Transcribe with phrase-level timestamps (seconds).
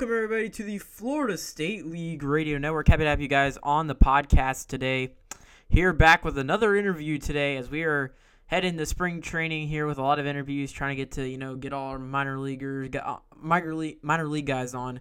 [0.00, 2.88] Welcome everybody to the Florida State League Radio Network.
[2.88, 5.12] Happy to have you guys on the podcast today.
[5.68, 8.14] Here back with another interview today as we are
[8.46, 11.36] heading to spring training here with a lot of interviews, trying to get to you
[11.36, 15.00] know get all our minor leaguers, uh, minor league minor league guys on,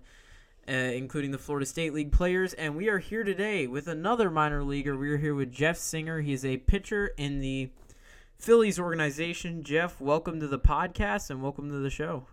[0.67, 2.51] uh, including the Florida State League players.
[2.53, 4.97] And we are here today with another minor leaguer.
[4.97, 6.19] We are here with Jeff Singer.
[6.19, 7.69] He's a pitcher in the
[8.37, 9.63] Phillies organization.
[9.63, 12.25] Jeff, welcome to the podcast and welcome to the show.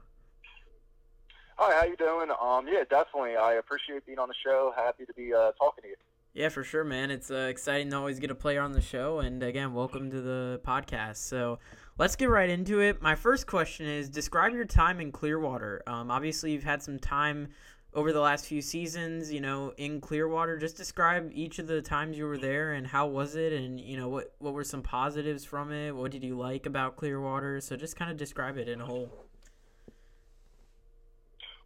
[1.58, 2.28] Hi, how you doing?
[2.38, 3.34] Um, yeah, definitely.
[3.34, 4.74] I appreciate being on the show.
[4.76, 5.94] Happy to be uh, talking to you.
[6.34, 7.10] Yeah, for sure, man.
[7.10, 9.20] It's uh, exciting to always get a player on the show.
[9.20, 11.16] And again, welcome to the podcast.
[11.16, 11.58] So
[11.96, 13.00] let's get right into it.
[13.00, 15.82] My first question is describe your time in Clearwater.
[15.86, 17.48] Um, obviously, you've had some time
[17.94, 20.58] over the last few seasons, you know, in Clearwater.
[20.58, 23.96] Just describe each of the times you were there and how was it, and you
[23.96, 25.96] know what what were some positives from it.
[25.96, 27.62] What did you like about Clearwater?
[27.62, 29.25] So just kind of describe it in a whole.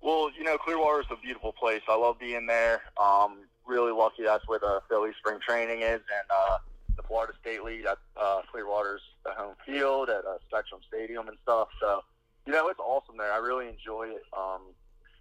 [0.03, 1.83] Well, you know, Clearwater is a beautiful place.
[1.89, 2.83] I love being there.
[3.01, 6.59] Um, really lucky that's where the Philly spring training is, and uh,
[6.97, 11.37] the Florida State League at uh, Clearwater's the home field at uh, Spectrum Stadium and
[11.43, 11.69] stuff.
[11.81, 12.03] So,
[12.47, 13.33] you know, it's awesome there.
[13.33, 14.23] I really enjoy it.
[14.37, 14.61] Um,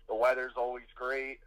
[0.08, 1.40] the weather's always great.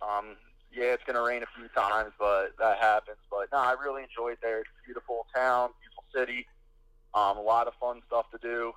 [0.00, 0.36] Um,
[0.72, 3.18] yeah, it's to rain a few times, but that happens.
[3.30, 4.60] But no, I really enjoy it there.
[4.60, 6.46] It's a beautiful town, beautiful city.
[7.14, 8.72] Um, a lot of fun stuff to do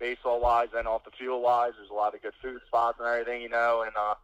[0.00, 1.72] baseball wise and off the field wise.
[1.76, 3.82] There's a lot of good food spots and everything, you know.
[3.86, 4.14] And uh,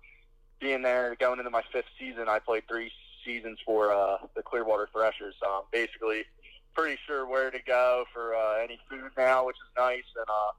[0.58, 2.90] being there, going into my fifth season, I played three
[3.24, 5.34] seasons for uh, the Clearwater Threshers.
[5.40, 6.24] So basically
[6.74, 10.04] pretty sure where to go for uh, any food now, which is nice.
[10.16, 10.52] And uh,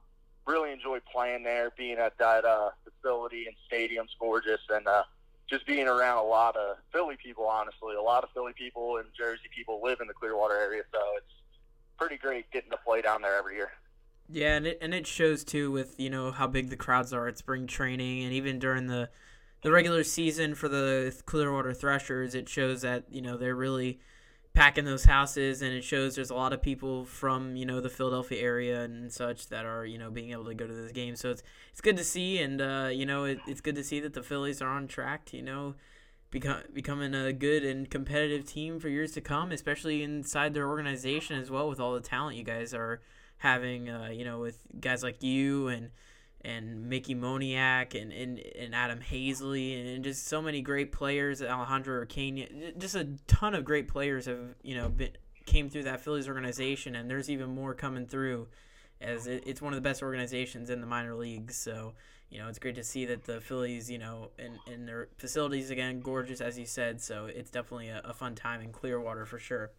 [0.46, 5.04] really enjoy playing there, being at that uh, facility and stadium's gorgeous, and uh,
[5.48, 7.46] just being around a lot of Philly people.
[7.46, 10.98] Honestly, a lot of Philly people and Jersey people live in the Clearwater area, so
[11.16, 11.32] it's
[11.98, 13.70] pretty great getting to play down there every year.
[14.30, 17.28] Yeah, and it and it shows too with you know how big the crowds are
[17.28, 19.08] at spring training, and even during the
[19.62, 24.00] the regular season for the Clearwater Threshers, it shows that you know they're really
[24.52, 27.88] packing those houses, and it shows there's a lot of people from you know the
[27.88, 31.16] Philadelphia area and such that are you know being able to go to this game.
[31.16, 34.00] So it's it's good to see, and uh, you know it, it's good to see
[34.00, 35.74] that the Phillies are on track you know
[36.30, 41.40] become becoming a good and competitive team for years to come, especially inside their organization
[41.40, 43.00] as well with all the talent you guys are
[43.38, 45.90] having uh, you know with guys like you and
[46.42, 52.04] and Mickey Moniak and, and, and Adam Haseley and just so many great players Alejandro
[52.04, 55.10] Requena just a ton of great players have you know been,
[55.46, 58.48] came through that Phillies organization and there's even more coming through
[59.00, 61.94] as it, it's one of the best organizations in the minor leagues so
[62.30, 65.70] you know it's great to see that the Phillies you know and, and their facilities
[65.70, 69.38] again gorgeous as you said so it's definitely a, a fun time in Clearwater for
[69.38, 69.70] sure.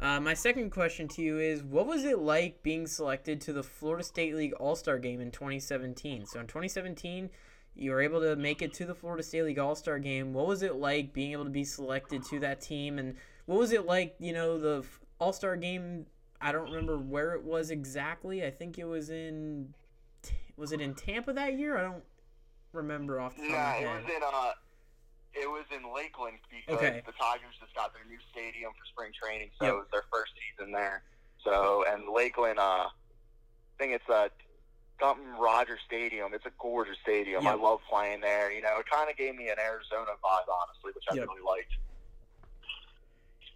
[0.00, 3.62] Uh, my second question to you is What was it like being selected to the
[3.62, 6.26] Florida State League All Star game in 2017?
[6.26, 7.30] So, in 2017,
[7.74, 10.32] you were able to make it to the Florida State League All Star game.
[10.32, 12.98] What was it like being able to be selected to that team?
[12.98, 13.16] And
[13.46, 14.84] what was it like, you know, the
[15.18, 16.06] All Star game?
[16.40, 18.44] I don't remember where it was exactly.
[18.44, 19.74] I think it was in.
[20.56, 21.76] Was it in Tampa that year?
[21.76, 22.04] I don't
[22.72, 23.98] remember off the top yeah, of my head.
[23.98, 23.98] head.
[23.98, 24.52] it was in uh,
[25.40, 27.02] it was in Lakeland because Okay.
[27.06, 29.74] the Tigers just got their new stadium for spring training, so Yep.
[29.74, 31.02] it was their first season there.
[31.44, 34.30] So and Lakeland, uh, I think it's a
[35.00, 36.34] something Rogers Stadium.
[36.34, 37.46] It's a gorgeous stadium.
[37.46, 38.50] I love playing there.
[38.50, 41.28] You know, it kind of gave me an Arizona vibe, honestly, which I Yep.
[41.28, 41.70] really liked.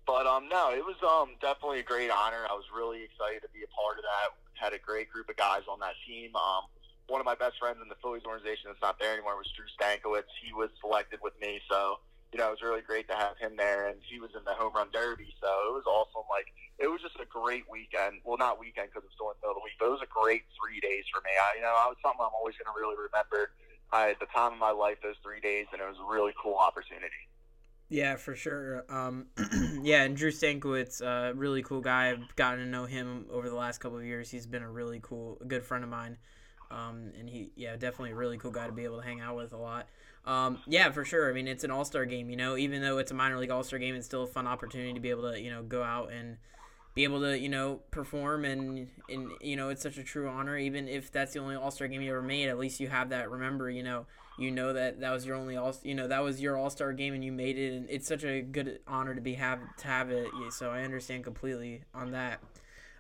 [0.07, 2.47] But um, no, it was um definitely a great honor.
[2.49, 4.35] I was really excited to be a part of that.
[4.55, 6.35] Had a great group of guys on that team.
[6.37, 6.65] Um,
[7.09, 9.67] one of my best friends in the Phillies organization that's not there anymore was Drew
[9.75, 10.31] Stankiewicz.
[10.43, 12.01] He was selected with me, so
[12.33, 13.89] you know it was really great to have him there.
[13.89, 16.25] And he was in the home run derby, so it was awesome.
[16.31, 16.49] Like
[16.79, 18.23] it was just a great weekend.
[18.25, 20.05] Well, not weekend because it's still in the middle of the week, but it was
[20.07, 21.35] a great three days for me.
[21.35, 23.55] I, you know, I was something I'm always going to really remember.
[23.93, 26.33] I had the time of my life those three days, and it was a really
[26.41, 27.29] cool opportunity.
[27.93, 28.87] Yeah, for sure.
[28.89, 29.27] Um,
[29.83, 32.09] yeah, and Drew Stankiewicz, uh, really cool guy.
[32.09, 34.31] I've gotten to know him over the last couple of years.
[34.31, 36.17] He's been a really cool, good friend of mine.
[36.73, 39.37] Um, and he, yeah, definitely a really cool guy to be able to hang out
[39.37, 39.89] with a lot.
[40.25, 41.29] Um, yeah, for sure.
[41.29, 42.31] I mean, it's an All Star game.
[42.31, 44.47] You know, even though it's a minor league All Star game, it's still a fun
[44.47, 46.37] opportunity to be able to, you know, go out and
[46.95, 50.57] be able to, you know, perform and and you know, it's such a true honor.
[50.57, 53.11] Even if that's the only All Star game you ever made, at least you have
[53.11, 53.31] that.
[53.31, 54.07] Remember, you know,
[54.39, 56.93] you know that that was your only all, you know, that was your All Star
[56.93, 59.87] game and you made it, and it's such a good honor to be have to
[59.87, 60.29] have it.
[60.51, 62.41] So I understand completely on that.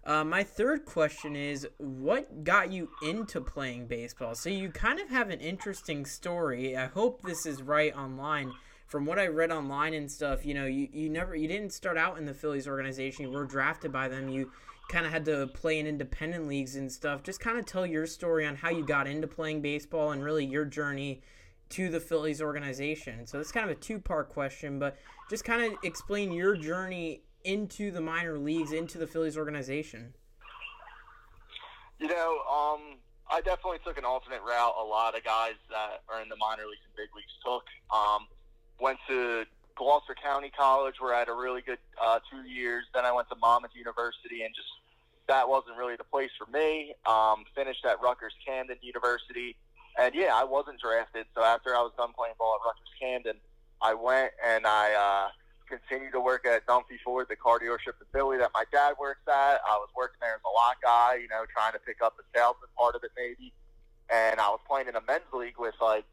[0.04, 4.34] Uh, my third question is what got you into playing baseball?
[4.34, 6.76] So you kind of have an interesting story.
[6.76, 8.52] I hope this is right online.
[8.88, 11.96] From what I read online and stuff, you know, you, you never you didn't start
[11.96, 13.26] out in the Phillies organization.
[13.26, 14.28] You were drafted by them.
[14.28, 14.50] You
[14.90, 17.22] kind of had to play in independent leagues and stuff.
[17.22, 20.44] Just kind of tell your story on how you got into playing baseball and really
[20.44, 21.22] your journey
[21.70, 23.26] to the Phillies organization.
[23.26, 24.98] So it's kind of a two part question, but
[25.30, 30.14] just kind of explain your journey into the minor leagues, into the Phillies organization.
[31.98, 32.98] You know, um,
[33.30, 34.74] I definitely took an alternate route.
[34.80, 37.64] A lot of guys that are in the minor leagues and big leagues took.
[37.94, 38.26] Um,
[38.80, 39.44] went to
[39.76, 42.84] Gloucester County College, where I had a really good uh, two years.
[42.94, 44.68] Then I went to Monmouth University, and just
[45.28, 46.94] that wasn't really the place for me.
[47.06, 49.56] Um, finished at Rutgers Camden University,
[49.98, 51.26] and yeah, I wasn't drafted.
[51.34, 53.40] So after I was done playing ball at Rutgers Camden,
[53.80, 55.28] I went and I uh,
[55.68, 59.60] continued to work at Dunphy Ford, the car dealership Philly that my dad works at.
[59.66, 62.24] I was working there as a lot guy, you know, trying to pick up the
[62.34, 63.52] salesman part of it maybe.
[64.10, 66.04] And I was playing in a men's league with like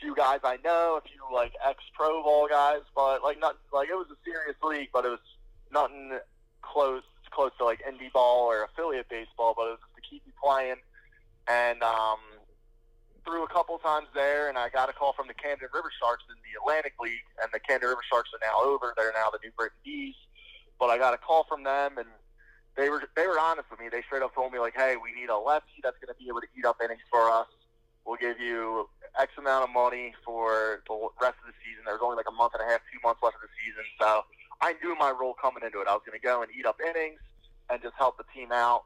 [0.00, 3.88] few guys I know, a few like ex pro ball guys, but like not like
[3.88, 5.24] it was a serious league, but it was
[5.72, 6.18] nothing
[6.62, 10.26] close close to like indie ball or affiliate baseball, but it was just to keep
[10.26, 10.76] me playing.
[11.48, 12.18] And um,
[13.24, 16.24] threw a couple times there, and I got a call from the Camden River Sharks
[16.28, 18.94] in the Atlantic League, and the Camden River Sharks are now over.
[18.96, 20.14] They're now the New Britain Bees.
[20.78, 22.08] But I got a call from them, and
[22.76, 23.88] they were they were honest with me.
[23.90, 26.28] They straight up told me like, "Hey, we need a lefty that's going to be
[26.28, 27.48] able to eat up innings for us.
[28.06, 28.88] We'll give you
[29.18, 31.84] X amount of money for the rest of the season.
[31.84, 33.84] There was only like a month and a half, two months left of the season,
[34.00, 34.24] so
[34.60, 35.88] I knew my role coming into it.
[35.88, 37.20] I was going to go and eat up innings
[37.68, 38.84] and just help the team out.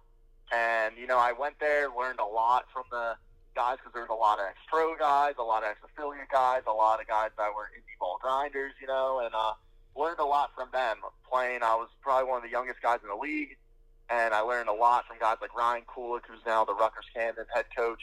[0.52, 3.14] And you know, I went there, learned a lot from the
[3.54, 7.00] guys because there's a lot of ex-pro guys, a lot of ex-affiliate guys, a lot
[7.00, 9.54] of guys that were indie ball grinders, you know, and uh,
[9.96, 10.98] learned a lot from them.
[11.30, 13.56] Playing, I was probably one of the youngest guys in the league,
[14.10, 17.46] and I learned a lot from guys like Ryan Kulik, who's now the Rutgers Camden
[17.54, 18.02] head coach.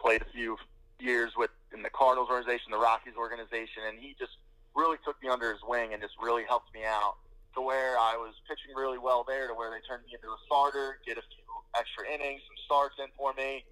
[0.00, 0.56] Played a few
[0.98, 4.38] years with in the Cardinals organization, the Rockies organization, and he just
[4.74, 7.18] really took me under his wing and just really helped me out
[7.54, 10.38] to where I was pitching really well there, to where they turned me into a
[10.46, 11.44] starter, get a few
[11.74, 13.66] extra innings, some starts in for me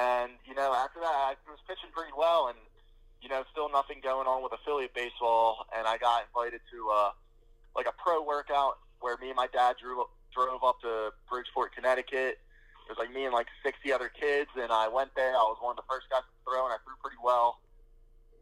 [0.00, 2.56] and, you know, after that, I was pitching pretty well and,
[3.20, 5.66] you know, still nothing going on with affiliate baseball.
[5.76, 7.10] And I got invited to, uh,
[7.76, 12.40] like a pro workout where me and my dad drew, drove up to Bridgeport, Connecticut.
[12.40, 14.48] It was like me and like 60 other kids.
[14.56, 15.36] And I went there.
[15.36, 17.60] I was one of the first guys to throw and I threw pretty well.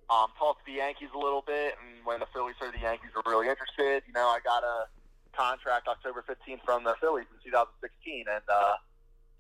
[0.09, 1.75] Um, talked to the Yankees a little bit.
[1.83, 4.87] And when the Phillies heard the Yankees were really interested, you know, I got a
[5.35, 8.31] contract October 15th from the Phillies in 2016.
[8.31, 8.79] And, uh,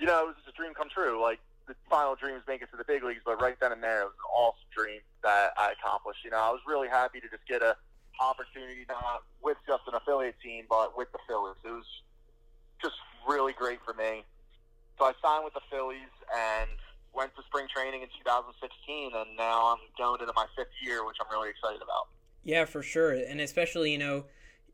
[0.02, 1.22] you know, it was just a dream come true.
[1.22, 1.38] Like,
[1.68, 4.00] the final dream was make it to the big leagues, but right then and there,
[4.02, 6.24] it was an awesome dream that I accomplished.
[6.24, 7.76] You know, I was really happy to just get a
[8.20, 11.54] opportunity not with just an affiliate team, but with the Phillies.
[11.64, 11.86] It was
[12.82, 12.96] just
[13.28, 14.24] really great for me.
[14.98, 16.70] So I signed with the Phillies and
[17.14, 21.16] went to spring training in 2016, and now I'm going into my fifth year, which
[21.20, 22.08] I'm really excited about.
[22.42, 24.24] Yeah, for sure, and especially you know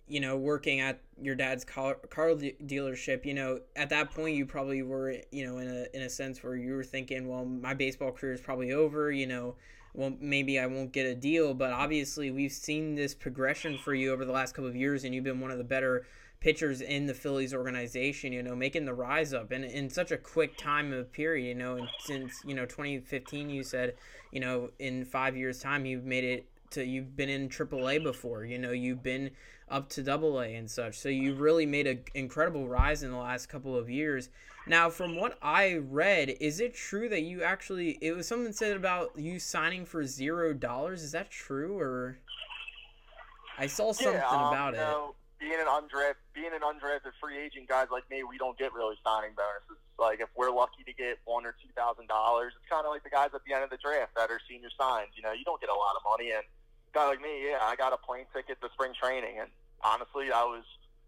[0.07, 4.45] you know, working at your dad's car, car dealership, you know, at that point you
[4.45, 7.73] probably were, you know, in a in a sense where you were thinking, well, my
[7.73, 9.55] baseball career is probably over, you know,
[9.95, 14.13] well maybe I won't get a deal, but obviously we've seen this progression for you
[14.13, 16.07] over the last couple of years, and you've been one of the better
[16.41, 20.19] pitchers in the Phillies organization, you know, making the rise up and in such a
[20.19, 23.95] quick time of period, you know, and since, you know, 2015 you said,
[24.33, 28.45] you know, in 5 years time you've made it to you've been in AAA before,
[28.45, 29.31] you know, you've been
[29.69, 30.99] up to double A and such.
[30.99, 34.29] So you really made an incredible rise in the last couple of years.
[34.67, 38.77] Now, from what I read, is it true that you actually it was something said
[38.77, 41.03] about you signing for zero dollars?
[41.03, 42.19] Is that true or
[43.59, 44.79] I saw something yeah, um, about it.
[44.79, 48.73] Know, being an undrafted being an undrafted free agent, guys like me, we don't get
[48.73, 49.79] really signing bonuses.
[49.99, 53.05] Like if we're lucky to get one or two thousand dollars, it's kind of like
[53.05, 55.13] the guys at the end of the draft that are senior signs.
[55.15, 56.43] You know, you don't get a lot of money, and
[56.95, 59.51] guy like me, yeah, I got a plane ticket to spring training, and
[59.83, 60.65] honestly, I was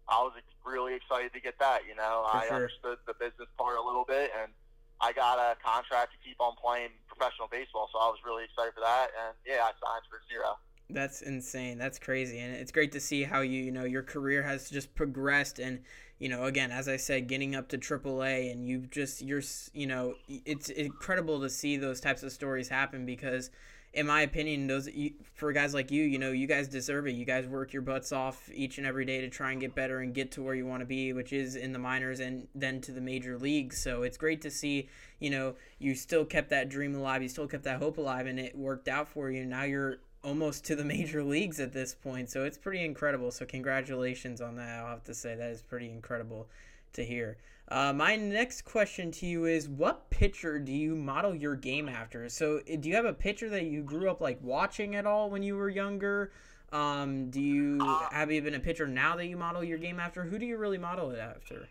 [0.07, 0.33] I was
[0.65, 1.87] really excited to get that.
[1.87, 2.55] You know, For I sure.
[2.55, 4.51] understood the business part a little bit, and
[4.99, 8.73] I got a contract to keep on playing professional baseball, so I was really excited
[8.75, 9.09] for that.
[9.15, 10.59] And yeah, I signed for zero.
[10.89, 11.77] That's insane.
[11.77, 14.93] That's crazy, and it's great to see how you you know your career has just
[14.95, 15.79] progressed, and
[16.19, 19.87] you know again as I said, getting up to AAA, and you've just you're you
[19.87, 23.51] know it's incredible to see those types of stories happen because
[23.97, 24.87] in my opinion, those
[25.33, 27.13] for guys like you, you know, you guys deserve it.
[27.13, 30.01] You guys work your butts off each and every day to try and get better
[30.01, 32.79] and get to where you want to be, which is in the minors and then
[32.81, 33.81] to the major leagues.
[33.81, 34.87] So it's great to see,
[35.19, 38.39] you know, you still kept that dream alive, you still kept that hope alive, and
[38.39, 39.43] it worked out for you.
[39.45, 42.29] Now you're almost to the major leagues at this point.
[42.29, 43.31] So it's pretty incredible.
[43.31, 44.79] So congratulations on that.
[44.79, 46.47] I'll have to say that is pretty incredible
[46.93, 47.37] to hear.
[47.69, 52.29] Uh, my next question to you is what pitcher do you model your game after?
[52.29, 55.29] So, uh, do you have a pitcher that you grew up like watching at all
[55.29, 56.31] when you were younger?
[56.71, 57.79] Um, do you
[58.11, 60.23] have even a pitcher now that you model your game after?
[60.23, 61.67] Who do you really model it after?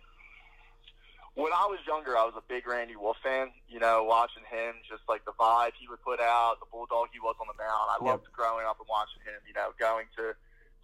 [1.37, 3.53] when I was younger, I was a big Randy Wolf fan.
[3.69, 7.21] You know, watching him, just like the vibe he would put out, the bulldog he
[7.21, 7.93] was on the mound.
[7.93, 8.25] I yep.
[8.25, 9.37] loved growing up and watching him.
[9.45, 10.33] You know, going to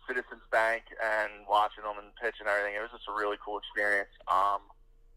[0.06, 2.74] Citizens Bank and watching him and pitch and everything.
[2.74, 4.12] It was just a really cool experience.
[4.26, 4.66] Um,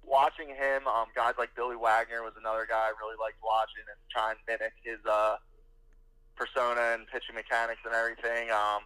[0.06, 4.00] watching him, um, guys like Billy Wagner was another guy I really liked watching and
[4.14, 5.42] trying to mimic his uh,
[6.38, 8.54] persona and pitching mechanics and everything.
[8.54, 8.86] Um,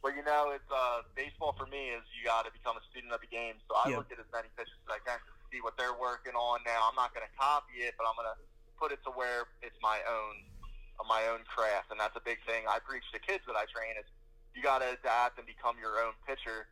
[0.00, 3.12] but you know, it's uh, baseball for me is you got to become a student
[3.12, 3.56] of the game.
[3.68, 4.04] So I yep.
[4.04, 5.16] look at as many pitches as I can
[5.48, 6.88] see what they're working on now.
[6.88, 8.36] I'm not going to copy it, but I'm going to
[8.76, 10.44] put it to where it's my own,
[11.00, 12.68] uh, my own craft, and that's a big thing.
[12.68, 14.04] I preach to kids that I train is
[14.54, 16.70] you got to adapt and become your own pitcher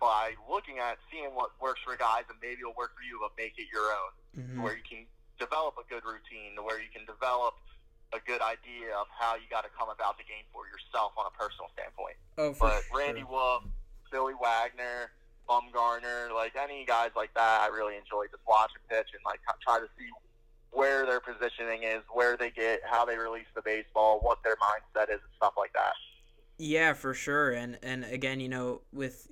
[0.00, 3.36] by looking at seeing what works for guys and maybe it'll work for you, but
[3.36, 4.62] make it your own, mm-hmm.
[4.62, 5.04] where you can
[5.36, 7.60] develop a good routine, to where you can develop
[8.12, 11.28] a good idea of how you got to come about the game for yourself on
[11.28, 12.16] a personal standpoint.
[12.38, 13.22] Oh, for but Randy.
[13.22, 13.64] Wolf,
[14.10, 15.12] Billy Wagner,
[15.46, 19.78] Bumgarner, like any guys like that, I really enjoy just watching pitch and like try
[19.78, 20.08] to see
[20.70, 25.10] where their positioning is, where they get, how they release the baseball, what their mindset
[25.10, 25.94] is, and stuff like that.
[26.62, 27.52] Yeah, for sure.
[27.52, 29.28] And and again, you know, with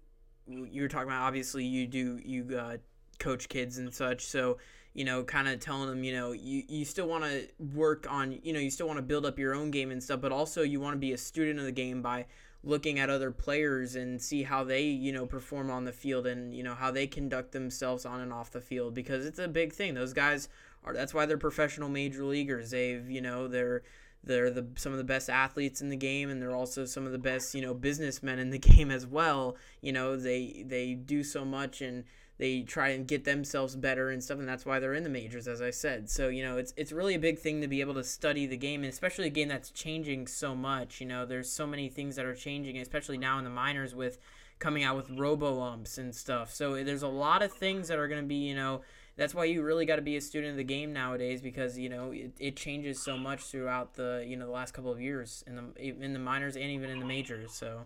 [0.47, 2.79] you were talking about, obviously you do you uh,
[3.19, 4.57] coach kids and such, so
[4.95, 8.37] you know, kind of telling them, you know, you, you still want to work on,
[8.43, 10.63] you know, you still want to build up your own game and stuff, but also
[10.63, 12.25] you want to be a student of the game by
[12.65, 16.55] looking at other players and see how they you know perform on the field and
[16.55, 19.73] you know how they conduct themselves on and off the field because it's a big
[19.73, 20.49] thing those guys
[20.83, 23.85] are that's why they're professional major leaguers they've you know they're
[24.25, 27.13] they're the some of the best athletes in the game and they're also some of
[27.13, 29.57] the best you know businessmen in the game as well.
[29.81, 32.05] You know they they do so much and
[32.39, 35.49] they try and get themselves better and stuff and that's why they're in the majors
[35.49, 36.09] as i said.
[36.11, 38.57] So you know it's it's really a big thing to be able to study the
[38.57, 41.01] game and especially a game that's changing so much.
[41.01, 44.19] You know there's so many things that are changing especially now in the minors with
[44.59, 46.53] coming out with robo umps and stuff.
[46.53, 48.83] So there's a lot of things that are going to be you know
[49.19, 51.89] that's why you really got to be a student of the game nowadays because you
[51.89, 55.45] know it, it changes so much throughout the you know the last couple of years
[55.47, 57.81] in the in the minors and even in the majors so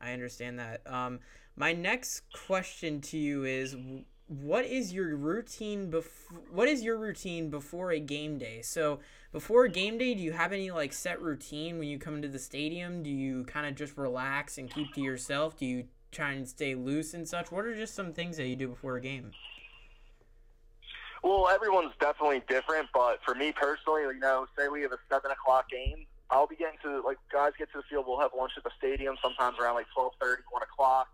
[0.00, 0.80] i understand that.
[0.86, 1.20] Um,
[1.56, 3.76] my next question to you is
[4.28, 8.62] what is your routine before what is your routine before a game day?
[8.62, 9.00] So
[9.32, 12.28] before a game day do you have any like set routine when you come into
[12.28, 13.02] the stadium?
[13.02, 15.56] Do you kind of just relax and keep to yourself?
[15.56, 17.50] Do you try and stay loose and such?
[17.50, 19.32] What are just some things that you do before a game
[21.22, 25.30] well everyone's definitely different but for me personally you know say we have a seven
[25.30, 28.52] o'clock game i'll be getting to like guys get to the field we'll have lunch
[28.56, 31.08] at the stadium sometimes around like twelve thirty, one o'clock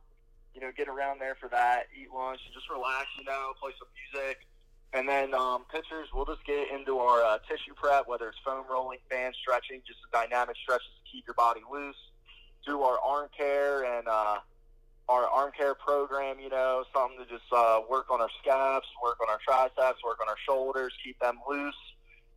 [0.55, 3.73] you know, get around there for that, eat lunch, and just relax, you know, play
[3.79, 4.47] some music.
[4.93, 8.65] And then um, pitchers, we'll just get into our uh, tissue prep, whether it's foam
[8.71, 11.99] rolling, fan stretching, just a dynamic stretches to keep your body loose.
[12.65, 14.39] Do our arm care and uh,
[15.09, 19.19] our arm care program, you know, something to just uh, work on our scaps, work
[19.21, 21.75] on our triceps, work on our shoulders, keep them loose,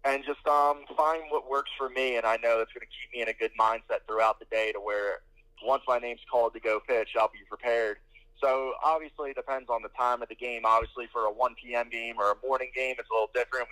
[0.03, 2.17] and just um, find what works for me.
[2.17, 4.71] And I know it's going to keep me in a good mindset throughout the day
[4.74, 5.21] to where
[5.65, 7.97] once my name's called to go pitch, I'll be prepared
[8.41, 10.62] so obviously it depends on the time of the game.
[10.65, 11.89] Obviously for a 1 p.m.
[11.89, 13.67] game or a morning game, it's a little different.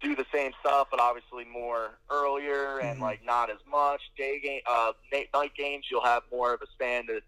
[0.00, 3.02] We do the same stuff, but obviously more earlier and mm-hmm.
[3.02, 4.00] like not as much.
[4.16, 7.20] Day game, uh, night games, you'll have more of a span to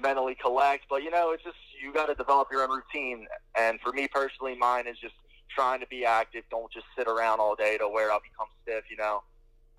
[0.00, 0.84] mentally collect.
[0.88, 3.26] But you know, it's just you got to develop your own routine.
[3.58, 5.14] And for me personally, mine is just
[5.54, 6.44] trying to be active.
[6.50, 8.84] Don't just sit around all day to where I'll become stiff.
[8.90, 9.22] You know.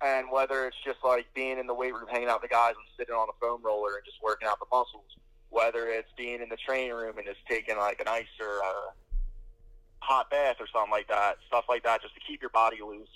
[0.02, 2.74] And whether it's just like being in the weight room, hanging out with the guys,
[2.76, 5.08] and sitting on a foam roller and just working out the muscles,
[5.48, 8.92] whether it's being in the training room and just taking like an ice or a
[10.00, 13.08] hot bath or something like that, stuff like that, just to keep your body loose.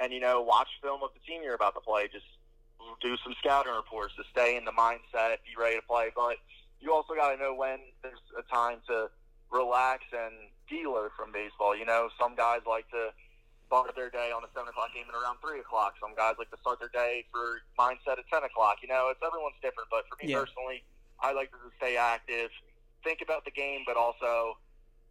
[0.00, 2.08] And you know, watch film of the team you're about to play.
[2.10, 2.24] Just
[3.00, 6.10] do some scouting reports to stay in the mindset, be ready to play.
[6.14, 6.36] But
[6.80, 9.08] you also got to know when there's a time to
[9.50, 11.76] relax and deload from baseball.
[11.76, 13.10] You know, some guys like to
[13.66, 15.94] start their day on a seven o'clock game at around three o'clock.
[16.00, 18.78] Some guys like to start their day for mindset at ten o'clock.
[18.82, 19.88] You know, it's everyone's different.
[19.90, 20.44] But for me yeah.
[20.44, 20.84] personally,
[21.20, 22.50] I like to stay active,
[23.02, 24.58] think about the game, but also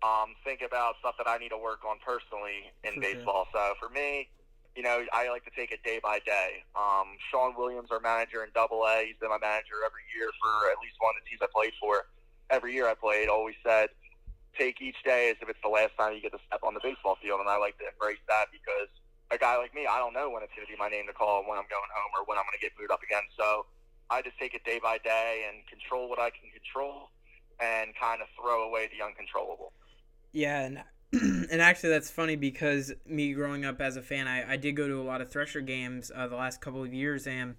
[0.03, 3.47] um, think about stuff that I need to work on personally in for baseball.
[3.51, 3.73] Sure.
[3.73, 4.29] So for me,
[4.75, 6.65] you know, I like to take it day by day.
[6.75, 10.71] Um, Shawn Williams, our manager in Double A, he's been my manager every year for
[10.73, 12.09] at least one of the teams I played for.
[12.49, 13.89] Every year I played, always said,
[14.57, 16.81] take each day as if it's the last time you get to step on the
[16.81, 18.89] baseball field, and I like to embrace that because
[19.29, 21.13] a guy like me, I don't know when it's going to be my name to
[21.13, 23.25] call when I'm going home or when I'm going to get moved up again.
[23.37, 23.65] So
[24.09, 27.09] I just take it day by day and control what I can control
[27.61, 29.73] and kind of throw away the uncontrollable.
[30.33, 30.81] Yeah, and
[31.21, 34.87] and actually that's funny because me growing up as a fan, I, I did go
[34.87, 37.55] to a lot of Thresher games uh, the last couple of years, and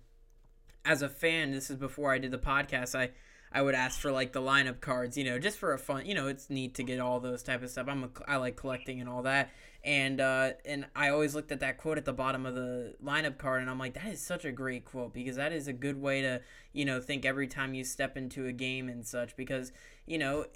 [0.84, 2.98] as a fan, this is before I did the podcast.
[2.98, 3.10] I
[3.52, 6.14] I would ask for like the lineup cards, you know, just for a fun, you
[6.14, 7.86] know, it's neat to get all those type of stuff.
[7.88, 9.50] I'm a, I like collecting and all that.
[9.84, 13.38] And uh, and I always looked at that quote at the bottom of the lineup
[13.38, 16.00] card, and I'm like, that is such a great quote because that is a good
[16.00, 16.40] way to,
[16.72, 19.36] you know, think every time you step into a game and such.
[19.36, 19.70] Because
[20.06, 20.46] you know,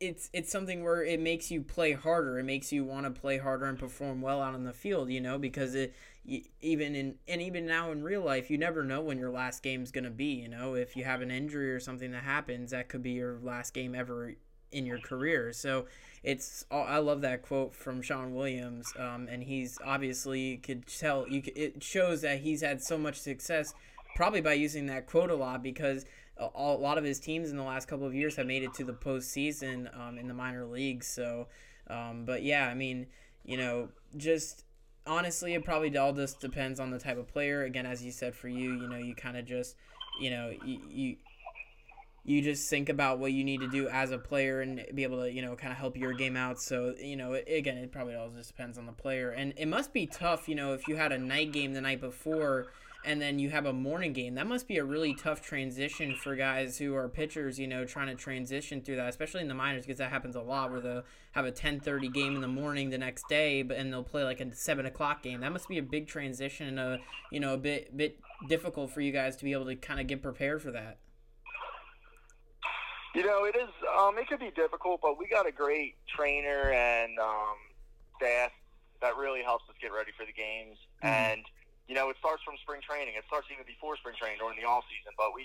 [0.00, 2.38] it's it's something where it makes you play harder.
[2.38, 5.10] It makes you want to play harder and perform well out on the field.
[5.10, 5.94] You know, because it
[6.60, 9.90] even in and even now in real life, you never know when your last game's
[9.90, 10.26] gonna be.
[10.26, 13.38] You know, if you have an injury or something that happens, that could be your
[13.42, 14.34] last game ever
[14.72, 15.52] in your career.
[15.52, 15.86] So
[16.22, 21.42] it's I love that quote from Shawn Williams, um, and he's obviously could tell you.
[21.54, 23.74] It shows that he's had so much success,
[24.16, 26.04] probably by using that quote a lot because
[26.36, 28.84] a, lot of his teams in the last couple of years have made it to
[28.84, 31.06] the postseason um, in the minor leagues.
[31.06, 31.46] So,
[31.88, 33.06] um, but yeah, I mean,
[33.44, 34.64] you know, just
[35.06, 37.64] honestly, it probably all just depends on the type of player.
[37.64, 39.76] Again, as you said, for you, you know, you kind of just,
[40.20, 41.16] you know, you, you
[42.26, 45.20] you just think about what you need to do as a player and be able
[45.20, 48.14] to you know kind of help your game out so you know again it probably
[48.14, 50.96] all just depends on the player and it must be tough you know if you
[50.96, 52.68] had a night game the night before
[53.04, 54.34] and then you have a morning game.
[54.34, 58.06] That must be a really tough transition for guys who are pitchers, you know, trying
[58.06, 61.02] to transition through that, especially in the minors, because that happens a lot where they'll
[61.32, 64.40] have a 10:30 game in the morning the next day, but and they'll play like
[64.40, 65.40] a seven o'clock game.
[65.40, 66.98] That must be a big transition and a
[67.30, 68.18] you know a bit bit
[68.48, 70.98] difficult for you guys to be able to kind of get prepared for that.
[73.14, 73.68] You know, it is.
[73.98, 77.56] Um, it could be difficult, but we got a great trainer and um,
[78.16, 78.50] staff
[79.00, 81.06] that really helps us get ready for the games mm-hmm.
[81.06, 81.42] and
[81.88, 83.14] you know, it starts from spring training.
[83.16, 85.12] It starts even before spring training during the off season.
[85.20, 85.44] But we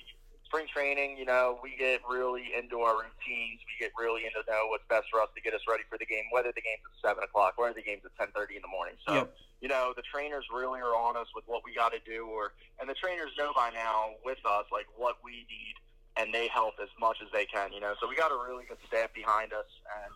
[0.50, 3.62] spring training, you know, we get really into our routines.
[3.69, 6.10] We get really into know what's best for us to get us ready for the
[6.10, 8.72] game, whether the game's at seven o'clock, whether the game's at ten thirty in the
[8.72, 8.98] morning.
[9.05, 9.36] So, yep.
[9.62, 12.57] you know, the trainers really are on us with what we got to do, or
[12.81, 15.75] and the trainers know by now with us like what we need,
[16.18, 17.70] and they help as much as they can.
[17.75, 20.13] You know, so we got a really good staff behind us, and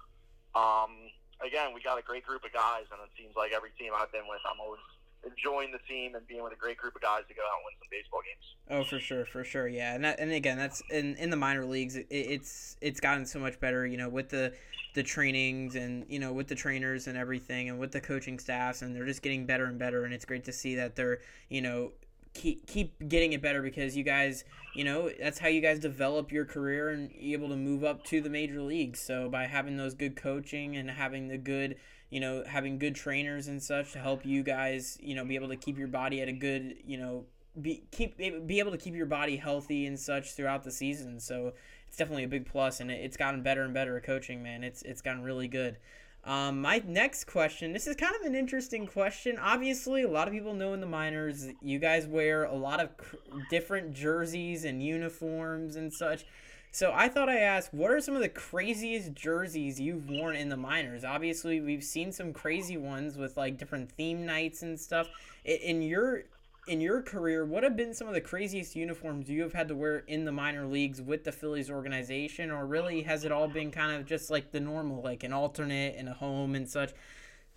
[0.57, 1.13] um,
[1.45, 4.11] again, we got a great group of guys, and it seems like every team I've
[4.11, 4.81] been with, I'm always
[5.25, 7.65] enjoying the team and being with a great group of guys to go out and
[7.65, 8.55] win some baseball games.
[8.69, 9.95] Oh, for sure, for sure, yeah.
[9.95, 11.95] And that, and again, that's in in the minor leagues.
[11.95, 14.53] It, it's it's gotten so much better, you know, with the
[14.95, 18.81] the trainings and you know with the trainers and everything, and with the coaching staffs,
[18.81, 20.05] and they're just getting better and better.
[20.05, 21.91] And it's great to see that they're you know
[22.33, 24.43] keep keep getting it better because you guys,
[24.75, 28.21] you know, that's how you guys develop your career and able to move up to
[28.21, 28.99] the major leagues.
[28.99, 31.75] So by having those good coaching and having the good
[32.13, 35.47] you know, having good trainers and such to help you guys, you know, be able
[35.47, 37.25] to keep your body at a good, you know,
[37.59, 41.19] be keep be able to keep your body healthy and such throughout the season.
[41.19, 41.53] So
[41.87, 44.43] it's definitely a big plus, and it's gotten better and better at coaching.
[44.43, 45.77] Man, it's it's gotten really good.
[46.23, 47.73] Um, my next question.
[47.73, 49.39] This is kind of an interesting question.
[49.39, 52.95] Obviously, a lot of people know in the minors, you guys wear a lot of
[52.95, 53.15] cr-
[53.49, 56.25] different jerseys and uniforms and such.
[56.73, 60.49] So I thought I asked, what are some of the craziest jerseys you've worn in
[60.49, 61.03] the minors?
[61.03, 65.07] Obviously, we've seen some crazy ones with like different theme nights and stuff.
[65.45, 66.23] In your
[66.67, 69.75] in your career, what have been some of the craziest uniforms you have had to
[69.75, 73.69] wear in the minor leagues with the Phillies organization, or really has it all been
[73.69, 76.91] kind of just like the normal, like an alternate and a home and such?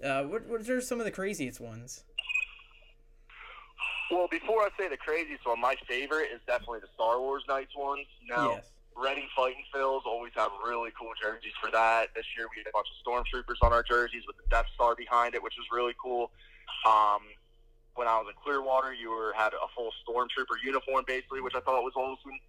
[0.05, 2.05] Uh, what, what are some of the craziest ones?
[4.11, 7.72] Well, before I say the craziest one, my favorite is definitely the Star Wars Nights
[7.74, 8.05] ones.
[8.29, 8.72] No, yes.
[8.97, 12.15] Reading Fighting Phils always have really cool jerseys for that.
[12.15, 14.97] This year we had a bunch of stormtroopers on our jerseys with the Death Star
[14.97, 16.31] behind it, which was really cool.
[16.87, 17.21] Um,
[17.95, 21.61] when I was in Clearwater, you were had a full stormtrooper uniform basically, which I
[21.61, 22.41] thought was awesome.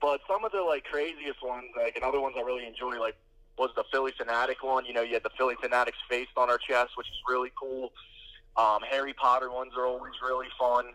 [0.00, 3.14] But some of the like craziest ones, like and other ones I really enjoy, like
[3.56, 4.84] was the Phillie Phanatic one.
[4.84, 7.92] You know, you had the Phillie Phanatic's face on our chest, which is really cool.
[8.56, 10.86] Um, Harry Potter ones are always really fun.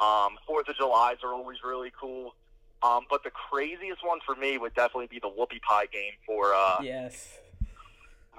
[0.00, 2.34] Um, Fourth of July's are always really cool.
[2.82, 6.54] Um, but the craziest one for me would definitely be the whoopie pie game for
[6.54, 7.38] uh, yes,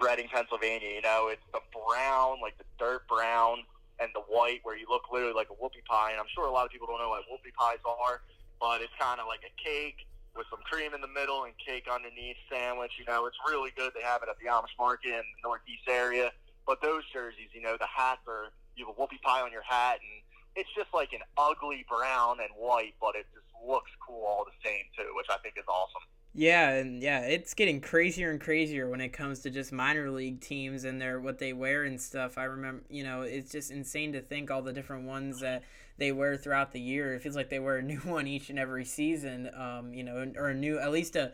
[0.01, 0.95] Reading, Pennsylvania.
[0.95, 3.63] You know, it's the brown, like the dirt brown,
[3.99, 6.11] and the white, where you look literally like a whoopie pie.
[6.11, 8.21] And I'm sure a lot of people don't know what whoopie pies are,
[8.61, 11.91] but it's kind of like a cake with some cream in the middle and cake
[11.91, 12.95] underneath sandwich.
[12.95, 13.91] You know, it's really good.
[13.91, 16.31] They have it at the Amish market in the Northeast area.
[16.65, 19.67] But those jerseys, you know, the hats are you have a whoopie pie on your
[19.67, 20.23] hat, and
[20.55, 24.67] it's just like an ugly brown and white, but it just looks cool all the
[24.67, 26.01] same too, which I think is awesome.
[26.33, 30.41] Yeah, and yeah, it's getting crazier and crazier when it comes to just minor league
[30.41, 32.37] teams and their what they wear and stuff.
[32.37, 35.63] I remember, you know, it's just insane to think all the different ones that
[35.97, 37.15] they wear throughout the year.
[37.15, 39.49] It feels like they wear a new one each and every season.
[39.55, 41.31] Um, you know, or a new at least a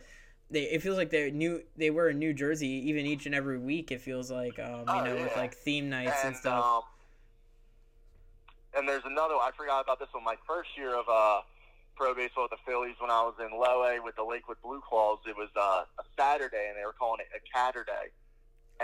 [0.50, 3.58] they it feels like they new they wear a new jersey even each and every
[3.58, 3.92] week.
[3.92, 5.22] It feels like um, you oh, know yeah.
[5.24, 6.64] with like theme nights and, and stuff.
[6.64, 6.82] Um,
[8.76, 9.34] and there's another.
[9.36, 9.44] one.
[9.48, 10.24] I forgot about this one.
[10.24, 11.40] My first year of uh
[11.96, 14.82] pro baseball with the Phillies when I was in low A with the Lakewood Blue
[14.86, 15.18] Claws.
[15.26, 18.12] It was uh, a Saturday, and they were calling it a Catterday,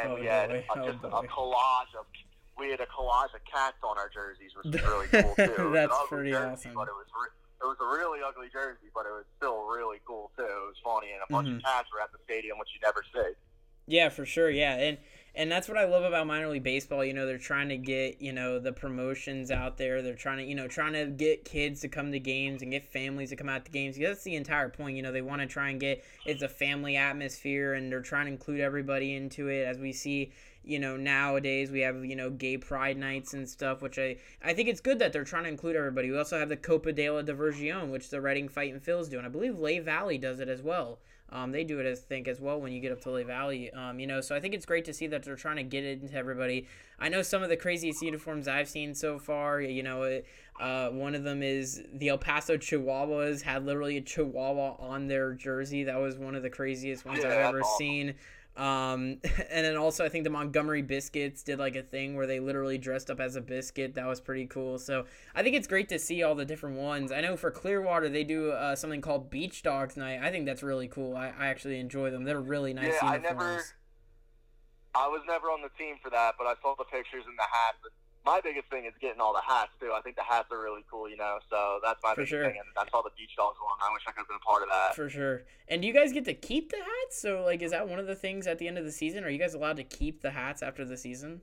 [0.01, 2.07] and Oh, we had Oh, just a collage of
[2.59, 5.71] we had a collage of cats on our jerseys, which was really cool too.
[5.73, 6.75] That's pretty jersey, awesome.
[6.75, 9.99] But it was re- it was a really ugly jersey, but it was still really
[10.07, 10.43] cool too.
[10.43, 11.57] It was funny, and a bunch Mhm.
[11.59, 13.33] of cats were at the stadium, which you never see.
[13.87, 14.49] Yeah, for sure.
[14.51, 14.99] Yeah, and
[15.35, 17.03] and that's what I love about minor league baseball.
[17.05, 20.03] You know, they're trying to get you know the promotions out there.
[20.03, 22.85] They're trying to you know trying to get kids to come to games and get
[22.85, 23.97] families to come out to games.
[23.97, 24.97] Because that's the entire point.
[24.97, 28.27] You know, they want to try and get it's a family atmosphere, and they're trying
[28.27, 29.67] to include everybody into it.
[29.67, 30.33] As we see,
[30.65, 34.53] you know, nowadays we have you know gay pride nights and stuff, which I I
[34.53, 36.11] think it's good that they're trying to include everybody.
[36.11, 39.27] We also have the Copa de la Diversion, which the Reading Fightin Phils do, and
[39.27, 40.99] I believe Lehigh Valley does it as well.
[41.33, 43.71] Um, they do it, I think, as well when you get up to Lehigh Valley.
[43.73, 45.83] Um, you know, so I think it's great to see that they're trying to get
[45.83, 46.67] it into everybody.
[47.01, 49.61] I know some of the craziest uniforms I've seen so far.
[49.61, 50.21] You know,
[50.61, 55.33] uh, one of them is the El Paso Chihuahuas had literally a Chihuahua on their
[55.33, 55.85] jersey.
[55.85, 57.79] That was one of the craziest ones Yeah, I've ever awesome.
[57.79, 58.15] seen.
[58.57, 59.19] Um,
[59.51, 62.79] and then also I think the Montgomery Biscuits did like a thing where they literally
[62.79, 63.95] dressed up as a biscuit.
[63.95, 64.79] That was pretty cool.
[64.79, 67.13] So I think it's great to see all the different ones.
[67.13, 70.21] I know for Clearwater they do uh, something called Beach Dogs Night.
[70.23, 71.17] I think that's really cool.
[71.17, 72.25] I, I actually enjoy them.
[72.25, 73.41] They're really nice yeah, I uniforms.
[73.41, 73.65] never.
[74.95, 77.49] I was never on the team for that, but I saw the pictures and the
[77.51, 77.79] hats.
[77.83, 77.93] And
[78.25, 79.93] my biggest thing is getting all the hats too.
[79.95, 81.39] I think the hats are really cool, you know.
[81.51, 82.45] So that's my For biggest sure.
[82.45, 83.77] thing, and I saw the beach dogs one.
[83.83, 84.95] I wish I could have been a part of that.
[84.95, 85.43] For sure.
[85.69, 87.21] And do you guys get to keep the hats?
[87.21, 89.25] So like, is that one of the things at the end of the season?
[89.25, 91.43] Are you guys allowed to keep the hats after the season?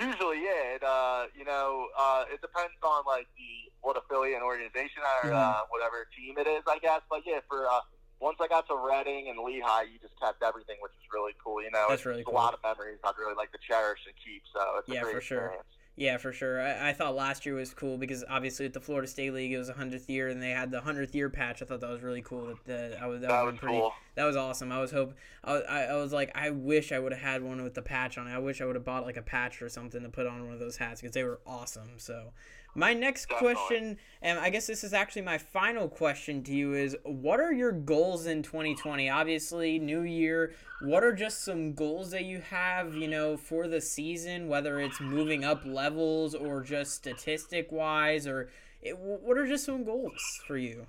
[0.00, 0.74] Usually, yeah.
[0.74, 5.30] It, uh, you know, uh, it depends on like the what affiliate and organization or
[5.30, 5.38] Mhm.
[5.38, 7.00] uh, whatever team it is, I guess.
[7.08, 7.80] But yeah, for uh,
[8.20, 11.62] once I got to Reading and Lehigh, you just kept everything, which is really cool.
[11.62, 12.34] You know, That's really it's cool.
[12.34, 14.42] a lot of memories I'd really like to cherish and keep.
[14.52, 15.38] So it's Yeah, a great for sure.
[15.46, 15.68] experience.
[15.96, 16.60] Yeah, for sure.
[16.60, 19.58] I, I thought last year was cool because obviously at the Florida State League it
[19.58, 21.62] was a hundredth year and they had the hundredth year patch.
[21.62, 22.46] I thought that was really cool.
[22.46, 23.78] That, that I was that, That was was pretty.
[23.78, 23.92] cool.
[24.16, 24.72] That was awesome.
[24.72, 25.14] I was hope.
[25.44, 28.18] I, I, I was like, I wish I would have had one with the patch
[28.18, 28.32] on it.
[28.32, 30.52] I wish I would have bought like a patch or something to put on one
[30.54, 31.90] of those hats because they were awesome.
[31.98, 32.32] So,
[32.74, 33.54] my next Definitely.
[33.54, 37.52] question, and I guess this is actually my final question to you, is what are
[37.52, 39.08] your goals in 2020?
[39.08, 40.54] Obviously, new year.
[40.80, 44.48] What are just some goals that you have, you know, for the season?
[44.48, 48.50] Whether it's moving up levels or just statistic wise, or
[48.82, 50.86] it, what are just some goals for you?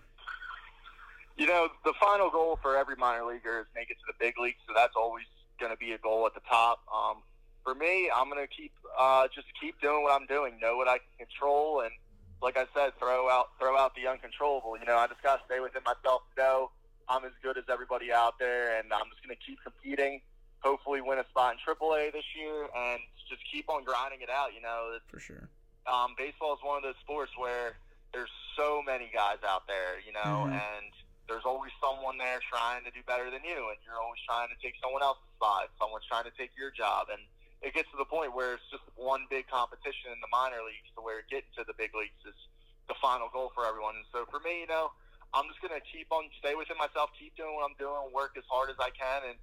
[1.38, 4.36] You know, the final goal for every minor leaguer is make it to the big
[4.40, 5.26] leagues, so that's always
[5.60, 6.80] going to be a goal at the top.
[6.94, 7.18] Um,
[7.66, 10.88] for me, I'm going to keep uh, just keep doing what I'm doing, know what
[10.88, 11.92] I can control, and
[12.42, 14.78] like I said, throw out throw out the uncontrollable.
[14.80, 16.22] You know, I just got to stay within myself.
[16.38, 16.72] Know
[17.10, 20.22] I'm as good as everybody out there, and I'm just going to keep competing.
[20.62, 24.54] Hopefully, win a spot in AAA this year, and just keep on grinding it out.
[24.54, 25.50] You know, For sure.
[25.90, 27.78] um, baseball is one of those sports where
[28.14, 30.54] there's so many guys out there, you know, Mhm.
[30.54, 30.94] and
[31.28, 34.56] there's always someone there trying to do better than you, and you're always trying to
[34.62, 35.70] take someone else's spot.
[35.78, 37.22] Someone's trying to take your job, and
[37.66, 40.86] it gets to the point where it's just one big competition in the minor leagues
[40.94, 42.38] to where getting to the big leagues is
[42.86, 43.98] the final goal for everyone.
[43.98, 44.94] And so for me, you know,
[45.34, 48.46] I'm just gonna keep on stay within myself, keep doing what I'm doing, work as
[48.46, 49.38] hard as I can, and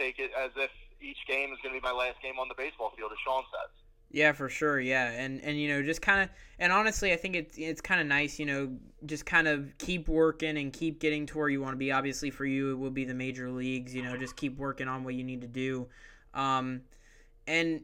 [0.00, 2.96] take it as if each game is gonna be my last game on the baseball
[2.96, 3.70] field, as Shawn says.
[4.10, 4.80] Yeah, for sure.
[4.80, 8.00] Yeah, and and you know, just kind of, and honestly, I think it's it's kind
[8.00, 8.38] of nice.
[8.38, 8.72] You know,
[9.04, 11.92] just kind of keep working and keep getting to where you want to be.
[11.92, 13.94] Obviously, for you, it will be the major leagues.
[13.94, 15.88] You know, just keep working on what you need to do.
[16.34, 16.82] Um,
[17.46, 17.82] and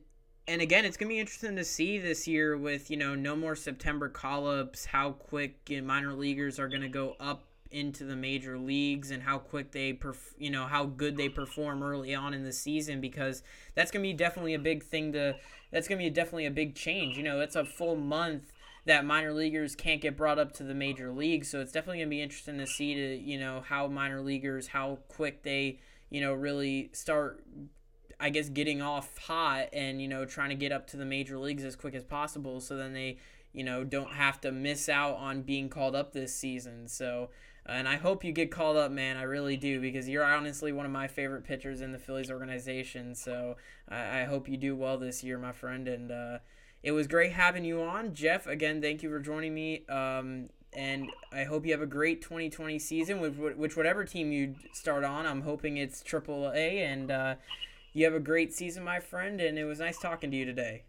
[0.49, 3.55] and again, it's gonna be interesting to see this year with you know no more
[3.55, 9.11] September call ups, how quick minor leaguers are gonna go up into the major leagues
[9.11, 12.53] and how quick they perf- you know how good they perform early on in the
[12.53, 13.43] season because
[13.75, 15.35] that's gonna be definitely a big thing to
[15.71, 17.17] that's gonna be definitely a big change.
[17.17, 18.53] You know it's a full month
[18.85, 22.11] that minor leaguers can't get brought up to the major leagues so it's definitely gonna
[22.11, 25.79] be interesting to see to you know how minor leaguers how quick they
[26.11, 27.45] you know really start
[28.23, 31.39] I guess getting off hot and you know trying to get up to the major
[31.39, 33.19] leagues as quick as possible so then they
[33.53, 37.29] you know don't have to miss out on being called up this season so
[37.65, 39.17] and I hope you get called up, man.
[39.17, 43.15] I really do because you're honestly one of my favorite pitchers in the Phillies organization.
[43.15, 43.57] So
[43.89, 45.87] I, I hope you do well this year, my friend.
[45.87, 46.39] And uh,
[46.83, 48.49] it was great having you on, Jeff.
[48.49, 49.85] Again, thank you for joining me.
[49.89, 54.57] Um, and I hope you have a great 2020 season with which whatever team you
[54.73, 55.27] start on.
[55.27, 57.35] I'm hoping it's AAA, and uh,
[57.93, 59.41] you have a great season, my friend.
[59.41, 60.85] And it was nice talking to you today.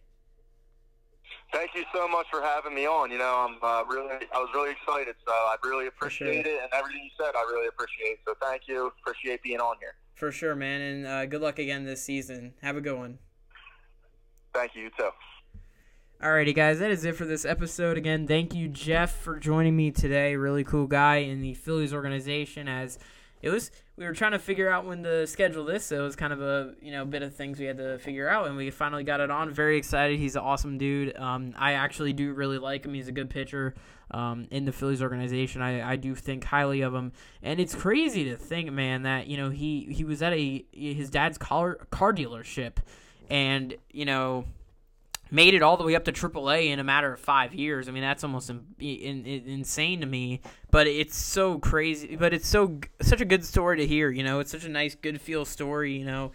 [1.52, 3.12] Thank you so much for having me on.
[3.12, 6.70] You know, I'm uh, really, I was really excited, so I really appreciate it, and
[6.74, 8.18] everything you said, I really appreciate.
[8.26, 8.92] So thank you.
[9.02, 9.94] Appreciate being on here.
[10.16, 10.82] For sure, man.
[10.82, 12.54] And uh, good luck again this season.
[12.64, 13.20] Have a good one.
[14.54, 15.10] Thank you you too.
[16.22, 17.98] Alrighty, guys, that is it for this episode.
[17.98, 20.36] Again, thank you, Jeff, for joining me today.
[20.36, 22.68] Really cool guy in the Phillies organization.
[22.68, 22.98] As
[23.44, 26.16] it was, we were trying to figure out when to schedule this, so it was
[26.16, 28.72] kind of a you know bit of things we had to figure out, and we
[28.72, 29.52] finally got it on.
[29.52, 30.18] Very excited.
[30.18, 31.16] He's an awesome dude.
[31.18, 32.94] Um, I actually do really like him.
[32.94, 33.76] He's a good pitcher.
[34.12, 38.26] Um, in the Phillies organization, I, I do think highly of him, and it's crazy
[38.26, 42.14] to think, man, that you know he he was at a his dad's car car
[42.14, 42.78] dealership,
[43.30, 44.46] and you know
[45.34, 47.90] made it all the way up to AAA in a matter of five years.
[47.90, 50.42] I mean, that's almost in, in, in, insane to me.
[50.70, 52.16] But it's so crazy.
[52.16, 54.12] But it's so such a good story to hear.
[54.12, 55.98] You know, it's such a nice, good feel story.
[55.98, 56.34] You know,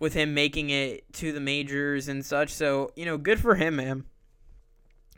[0.00, 2.52] with him making it to the majors and such.
[2.52, 4.04] So you know, good for him, man.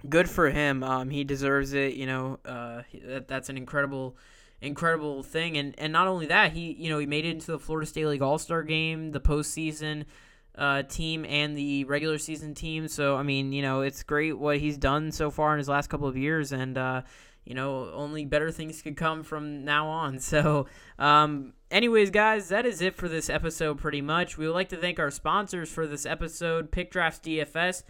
[0.06, 0.82] Good for him.
[0.84, 1.94] Um, he deserves it.
[1.94, 4.18] You know, uh, that that's an incredible
[4.60, 7.58] incredible thing and and not only that he you know he made it into the
[7.58, 10.04] Florida State League All-Star game the postseason
[10.56, 12.88] uh, team and the regular season team.
[12.88, 15.88] So I mean, you know, it's great what he's done so far in his last
[15.88, 17.02] couple of years, and uh,
[17.44, 20.18] you know, only better things could come from now on.
[20.24, 20.66] So,
[20.98, 23.78] um, anyways, guys, that is it for this episode.
[23.78, 27.82] Pretty much, we would like to thank our sponsors for this episode, Pick Drafts DFS.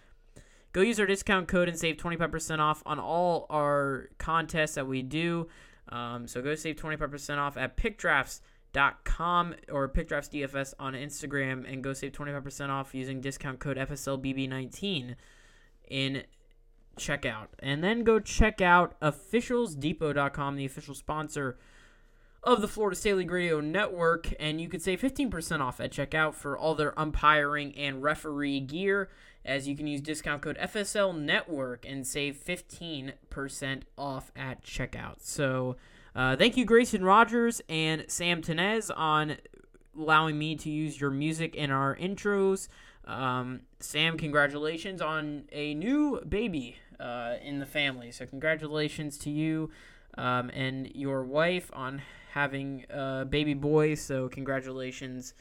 [0.73, 5.01] Go use our discount code and save 25% off on all our contests that we
[5.01, 5.47] do.
[5.87, 8.41] Um, so go save 25% off at Pick Drafts
[9.03, 15.15] com or pickdraftsdfs on Instagram and go save 25% off using discount code FSLBB19
[15.89, 16.23] in
[16.97, 17.47] checkout.
[17.59, 21.57] And then go check out officialsdepot.com, the official sponsor
[22.43, 26.35] of the Florida State League Radio Network, and you could save 15% off at checkout
[26.35, 29.09] for all their umpiring and referee gear,
[29.43, 35.15] as you can use discount code FSL Network and save 15% off at checkout.
[35.21, 35.75] So,
[36.15, 39.37] uh, thank you, Grayson Rogers and Sam Tenez, on
[39.97, 42.67] allowing me to use your music in our intros.
[43.05, 48.11] Um, Sam, congratulations on a new baby uh, in the family.
[48.11, 49.71] So, congratulations to you
[50.17, 52.01] um, and your wife on
[52.31, 53.95] having a baby boy.
[53.95, 55.33] So, congratulations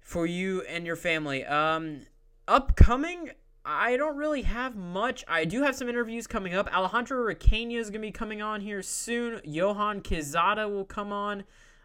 [0.00, 1.44] for you and your family.
[1.44, 2.06] Um,
[2.48, 3.30] upcoming
[3.70, 5.26] I don't really have much.
[5.28, 6.74] I do have some interviews coming up.
[6.74, 9.42] Alejandro Requena is going to be coming on here soon.
[9.44, 11.40] Johan Quezada will come on.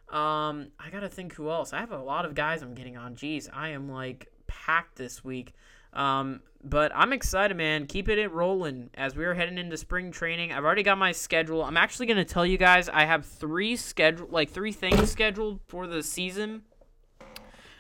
[0.07, 1.73] Um, I got to think who else.
[1.73, 3.15] I have a lot of guys I'm getting on.
[3.15, 5.55] Jeez, I am like packed this week.
[5.91, 7.85] Um, but I'm excited, man.
[7.85, 10.53] Keep it rolling as we're heading into spring training.
[10.53, 11.65] I've already got my schedule.
[11.65, 15.59] I'm actually going to tell you guys I have three schedule like three things scheduled
[15.67, 16.61] for the season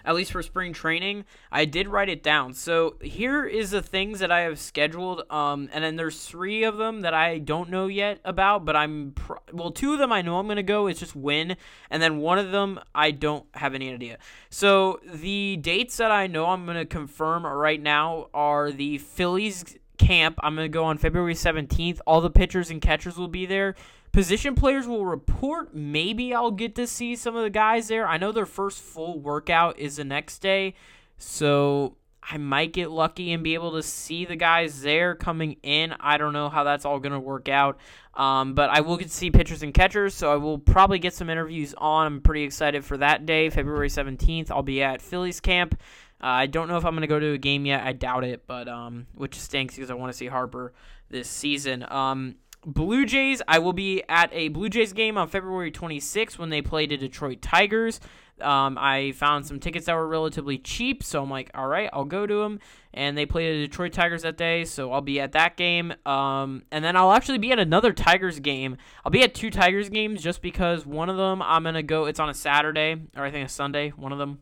[0.05, 1.25] at least for spring training.
[1.51, 2.53] I did write it down.
[2.53, 5.23] So here is the things that I have scheduled.
[5.31, 9.11] Um, and then there's three of them that I don't know yet about, but I'm
[9.15, 10.87] pr- well, two of them I know I'm gonna go.
[10.87, 11.55] It's just when,
[11.89, 14.17] and then one of them I don't have any idea.
[14.49, 20.39] So the dates that I know I'm gonna confirm right now are the Phillies camp.
[20.43, 21.99] I'm gonna go on February 17th.
[22.05, 23.75] All the pitchers and catchers will be there.
[24.13, 25.73] Position players will report.
[25.73, 28.07] Maybe I'll get to see some of the guys there.
[28.07, 30.75] I know their first full workout is the next day,
[31.17, 35.95] so I might get lucky and be able to see the guys there coming in.
[35.99, 37.79] I don't know how that's all going to work out.
[38.13, 41.15] Um, but I will get to see pitchers and catchers, so I will probably get
[41.15, 42.05] some interviews on.
[42.05, 44.51] I'm pretty excited for that day, February 17th.
[44.51, 45.73] I'll be at Phillies camp.
[46.21, 47.83] Uh, I don't know if I'm going to go to a game yet.
[47.83, 50.73] I doubt it, but um, which stinks because I want to see Harper
[51.09, 51.83] this season.
[51.91, 56.49] Um, Blue Jays, I will be at a Blue Jays game on February 26th when
[56.49, 57.99] they play the Detroit Tigers.
[58.41, 62.05] Um, I found some tickets that were relatively cheap, so I'm like, all right, I'll
[62.05, 62.59] go to them.
[62.93, 65.93] And they play the Detroit Tigers that day, so I'll be at that game.
[66.05, 68.77] Um, and then I'll actually be at another Tigers game.
[69.05, 72.05] I'll be at two Tigers games just because one of them I'm gonna go.
[72.05, 73.89] It's on a Saturday or I think a Sunday.
[73.89, 74.39] One of them.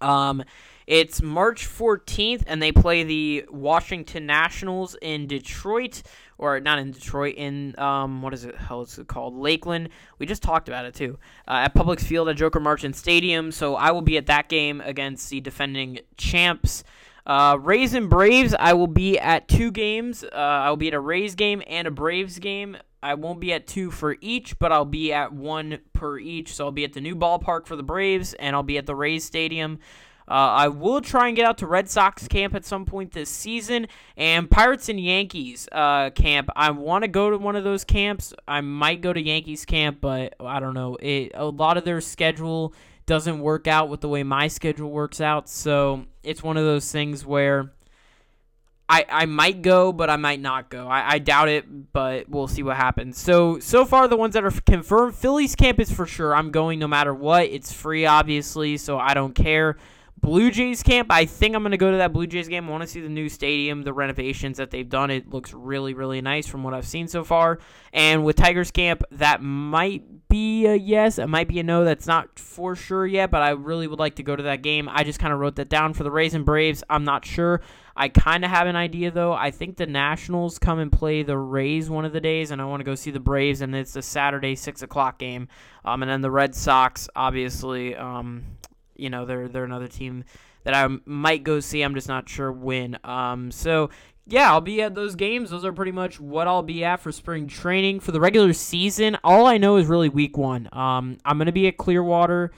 [0.00, 0.44] Um,
[0.86, 6.02] it's March 14th, and they play the Washington Nationals in Detroit,
[6.38, 8.56] or not in Detroit, in um, what is it?
[8.56, 9.34] How is it called?
[9.34, 9.88] Lakeland.
[10.18, 11.18] We just talked about it too
[11.48, 13.52] uh, at Publix Field at Joker Marchant Stadium.
[13.52, 16.84] So I will be at that game against the defending champs.
[17.26, 20.22] Uh, Rays and Braves, I will be at two games.
[20.22, 22.76] Uh, I will be at a Rays game and a Braves game.
[23.02, 26.54] I won't be at two for each, but I'll be at one per each.
[26.54, 28.94] So I'll be at the new ballpark for the Braves, and I'll be at the
[28.94, 29.80] Rays Stadium
[30.28, 33.30] uh, I will try and get out to Red Sox camp at some point this
[33.30, 33.86] season
[34.16, 36.48] and Pirates and Yankees uh, camp.
[36.56, 38.34] I want to go to one of those camps.
[38.48, 40.96] I might go to Yankees camp, but I don't know.
[40.96, 42.74] It a lot of their schedule
[43.06, 46.90] doesn't work out with the way my schedule works out, so it's one of those
[46.90, 47.72] things where.
[48.88, 50.86] I, I might go, but I might not go.
[50.86, 53.18] I, I doubt it, but we'll see what happens.
[53.18, 56.32] So so far, the ones that are confirmed, Phillies camp is for sure.
[56.32, 57.46] I'm going no matter what.
[57.46, 59.76] It's free, obviously, so I don't care.
[60.18, 62.66] Blue Jays camp, I think I'm going to go to that Blue Jays game.
[62.66, 65.10] I want to see the new stadium, the renovations that they've done.
[65.10, 67.58] It looks really, really nice from what I've seen so far.
[67.92, 71.18] And with Tigers camp, that might be a yes.
[71.18, 71.84] It might be a no.
[71.84, 74.88] That's not for sure yet, but I really would like to go to that game.
[74.90, 76.82] I just kind of wrote that down for the Rays and Braves.
[76.90, 77.60] I'm not sure.
[77.94, 79.32] I kind of have an idea though.
[79.32, 82.64] I think the Nationals come and play the Rays one of the days, and I
[82.64, 85.48] want to go see the Braves, and it's a Saturday six o'clock game.
[85.84, 88.44] Um, and then the Red Sox, obviously, um,
[88.98, 90.24] you know they're they're another team
[90.64, 91.82] that I might go see.
[91.82, 92.98] I'm just not sure when.
[93.04, 93.90] Um, so
[94.26, 95.50] yeah, I'll be at those games.
[95.50, 98.00] Those are pretty much what I'll be at for spring training.
[98.00, 100.68] For the regular season, all I know is really week one.
[100.72, 102.50] Um, I'm gonna be at Clearwater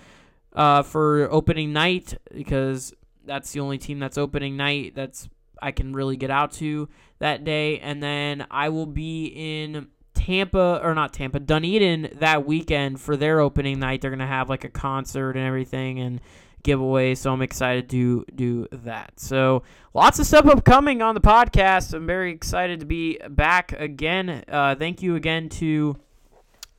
[0.55, 5.29] uh, for opening night because that's the only team that's opening night that's
[5.61, 7.79] I can really get out to that day.
[7.81, 9.88] And then I will be in
[10.29, 14.03] Tampa or not Tampa, Dunedin that weekend for their opening night.
[14.03, 16.21] They're gonna have like a concert and everything and
[16.62, 17.14] giveaway.
[17.14, 19.19] So I'm excited to do that.
[19.19, 19.62] So
[19.95, 21.95] lots of stuff upcoming on the podcast.
[21.95, 24.45] I'm very excited to be back again.
[24.47, 25.97] Uh, thank you again to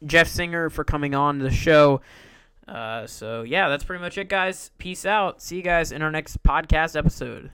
[0.05, 2.01] Jeff Singer for coming on the show.
[2.67, 4.69] Uh, so yeah, that's pretty much it, guys.
[4.77, 5.41] Peace out.
[5.41, 7.47] See you guys in our next podcast episode.